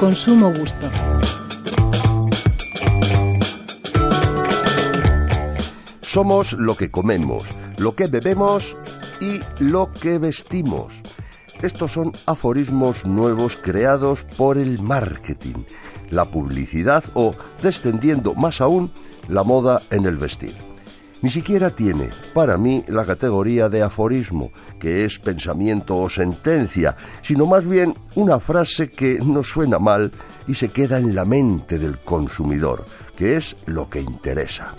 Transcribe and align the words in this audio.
con 0.00 0.14
sumo 0.14 0.50
gusto. 0.50 0.90
Somos 6.00 6.54
lo 6.54 6.74
que 6.74 6.90
comemos, 6.90 7.44
lo 7.76 7.94
que 7.94 8.06
bebemos 8.06 8.78
y 9.20 9.40
lo 9.62 9.92
que 9.92 10.16
vestimos. 10.16 10.94
Estos 11.60 11.92
son 11.92 12.12
aforismos 12.24 13.04
nuevos 13.04 13.58
creados 13.58 14.22
por 14.38 14.56
el 14.56 14.80
marketing, 14.80 15.64
la 16.08 16.24
publicidad 16.24 17.04
o, 17.12 17.34
descendiendo 17.62 18.34
más 18.34 18.62
aún, 18.62 18.90
la 19.28 19.44
moda 19.44 19.82
en 19.90 20.06
el 20.06 20.16
vestir. 20.16 20.69
Ni 21.22 21.28
siquiera 21.28 21.68
tiene, 21.68 22.08
para 22.32 22.56
mí, 22.56 22.82
la 22.88 23.04
categoría 23.04 23.68
de 23.68 23.82
aforismo, 23.82 24.52
que 24.78 25.04
es 25.04 25.18
pensamiento 25.18 25.98
o 25.98 26.08
sentencia, 26.08 26.96
sino 27.22 27.44
más 27.44 27.66
bien 27.66 27.94
una 28.14 28.40
frase 28.40 28.90
que 28.90 29.18
no 29.22 29.42
suena 29.42 29.78
mal 29.78 30.12
y 30.46 30.54
se 30.54 30.70
queda 30.70 30.98
en 30.98 31.14
la 31.14 31.26
mente 31.26 31.78
del 31.78 31.98
consumidor, 31.98 32.86
que 33.16 33.36
es 33.36 33.54
lo 33.66 33.90
que 33.90 34.00
interesa. 34.00 34.74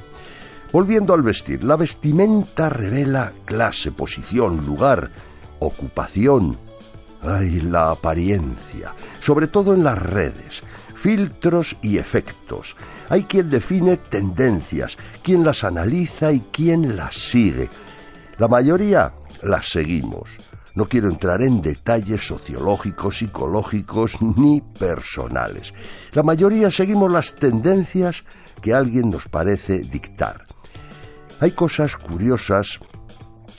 Volviendo 0.71 1.13
al 1.13 1.21
vestir, 1.21 1.63
la 1.63 1.75
vestimenta 1.75 2.69
revela 2.69 3.33
clase, 3.45 3.91
posición, 3.91 4.65
lugar, 4.65 5.11
ocupación. 5.59 6.57
Ay, 7.21 7.61
la 7.61 7.91
apariencia, 7.91 8.95
sobre 9.19 9.47
todo 9.47 9.75
en 9.75 9.83
las 9.83 10.01
redes, 10.01 10.63
filtros 11.01 11.77
y 11.81 11.97
efectos. 11.97 12.77
Hay 13.09 13.23
quien 13.23 13.49
define 13.49 13.97
tendencias, 13.97 14.97
quien 15.23 15.43
las 15.43 15.63
analiza 15.63 16.31
y 16.31 16.41
quien 16.51 16.95
las 16.95 17.15
sigue. 17.15 17.69
La 18.37 18.47
mayoría 18.47 19.11
las 19.41 19.69
seguimos. 19.69 20.37
No 20.75 20.85
quiero 20.85 21.09
entrar 21.09 21.41
en 21.41 21.59
detalles 21.59 22.27
sociológicos, 22.27 23.17
psicológicos 23.17 24.21
ni 24.21 24.61
personales. 24.61 25.73
La 26.13 26.21
mayoría 26.21 26.69
seguimos 26.69 27.11
las 27.11 27.35
tendencias 27.35 28.23
que 28.61 28.75
alguien 28.75 29.09
nos 29.09 29.27
parece 29.27 29.79
dictar. 29.79 30.45
Hay 31.39 31.51
cosas 31.53 31.97
curiosas 31.97 32.79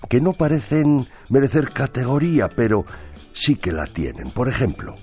que 0.08 0.20
no 0.20 0.32
parecen 0.32 1.08
merecer 1.28 1.72
categoría, 1.72 2.48
pero 2.48 2.86
sí 3.32 3.56
que 3.56 3.72
la 3.72 3.86
tienen. 3.86 4.30
Por 4.30 4.48
ejemplo, 4.48 4.94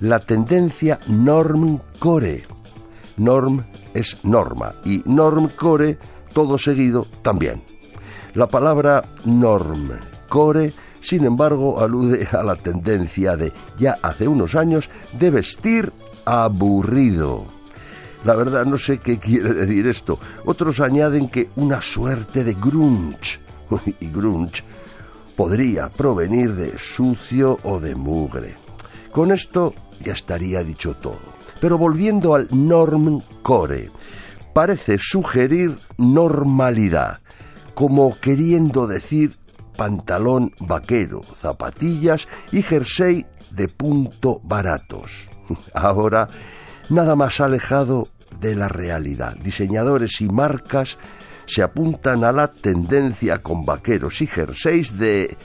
la 0.00 0.20
tendencia 0.20 0.98
normcore. 1.06 2.46
Norm 3.16 3.64
es 3.92 4.18
norma 4.24 4.74
y 4.84 5.02
normcore, 5.04 5.98
todo 6.32 6.58
seguido, 6.58 7.06
también. 7.22 7.62
La 8.34 8.48
palabra 8.48 9.04
normcore, 9.24 10.72
sin 11.00 11.24
embargo, 11.24 11.80
alude 11.80 12.26
a 12.32 12.42
la 12.42 12.56
tendencia 12.56 13.36
de 13.36 13.52
ya 13.78 13.98
hace 14.02 14.26
unos 14.26 14.54
años 14.54 14.90
de 15.18 15.30
vestir 15.30 15.92
aburrido. 16.24 17.46
La 18.24 18.34
verdad 18.34 18.64
no 18.64 18.78
sé 18.78 18.98
qué 18.98 19.18
quiere 19.18 19.52
decir 19.52 19.86
esto. 19.86 20.18
Otros 20.46 20.80
añaden 20.80 21.28
que 21.28 21.50
una 21.56 21.82
suerte 21.82 22.42
de 22.42 22.54
grunge. 22.54 23.38
Y 24.00 24.08
grunge 24.08 24.62
podría 25.36 25.88
provenir 25.90 26.54
de 26.54 26.78
sucio 26.78 27.58
o 27.64 27.80
de 27.80 27.94
mugre. 27.94 28.63
Con 29.14 29.30
esto 29.30 29.74
ya 30.04 30.12
estaría 30.12 30.64
dicho 30.64 30.94
todo. 30.94 31.20
Pero 31.60 31.78
volviendo 31.78 32.34
al 32.34 32.48
normcore, 32.50 33.92
parece 34.52 34.98
sugerir 34.98 35.78
normalidad, 35.98 37.20
como 37.74 38.18
queriendo 38.18 38.88
decir 38.88 39.36
pantalón 39.76 40.52
vaquero, 40.58 41.22
zapatillas 41.36 42.26
y 42.50 42.62
jersey 42.62 43.24
de 43.52 43.68
punto 43.68 44.40
baratos. 44.42 45.28
Ahora, 45.74 46.28
nada 46.88 47.14
más 47.14 47.40
alejado 47.40 48.08
de 48.40 48.56
la 48.56 48.66
realidad. 48.66 49.36
Diseñadores 49.36 50.20
y 50.22 50.28
marcas 50.28 50.98
se 51.46 51.62
apuntan 51.62 52.24
a 52.24 52.32
la 52.32 52.48
tendencia 52.48 53.38
con 53.44 53.64
vaqueros 53.64 54.20
y 54.22 54.26
jerseys 54.26 54.98
de 54.98 55.36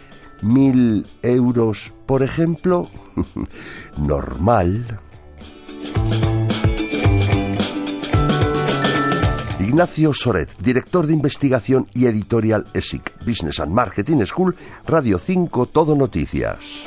mil 0.42 1.06
euros, 1.22 1.94
por 2.06 2.24
ejemplo. 2.24 2.90
Normal. 3.98 5.00
Ignacio 9.60 10.14
Soret, 10.14 10.50
director 10.64 11.06
de 11.06 11.14
investigación 11.14 11.88
y 11.94 12.06
editorial 12.06 12.66
ESIC, 12.74 13.14
Business 13.26 13.60
and 13.60 13.72
Marketing 13.72 14.26
School, 14.26 14.56
Radio 14.88 15.20
5, 15.20 15.68
Todo 15.68 15.96
Noticias. 15.96 16.86